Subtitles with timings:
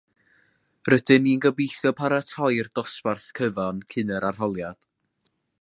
[0.89, 4.85] Rydyn ni'n gobeithio paratoi'r dosbarth cyfan cyn yr arholiad